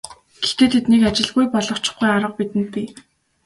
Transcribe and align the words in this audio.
Гэхдээ 0.41 0.69
тэднийг 0.73 1.03
ажилгүй 1.09 1.45
болгочихгүй 1.51 2.07
арга 2.15 2.29
бидэнд 2.37 2.67
бий. 2.73 2.87